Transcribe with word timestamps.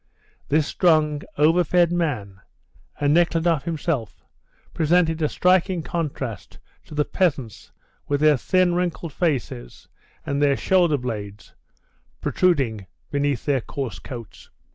This 0.49 0.65
strong, 0.65 1.21
over 1.37 1.63
fed 1.63 1.91
man, 1.91 2.41
and 2.99 3.13
Nekhludoff 3.13 3.65
himself, 3.65 4.25
presented 4.73 5.21
a 5.21 5.29
striking 5.29 5.83
contrast 5.83 6.57
to 6.85 6.95
the 6.95 7.05
peasants, 7.05 7.71
with 8.07 8.19
their 8.19 8.37
thin, 8.37 8.73
wrinkled 8.73 9.13
faces 9.13 9.87
and 10.25 10.41
the 10.41 10.55
shoulder 10.55 10.97
blades 10.97 11.53
protruding 12.19 12.87
beneath 13.11 13.45
their 13.45 13.61
coarse 13.61 13.99
coats. 13.99 14.49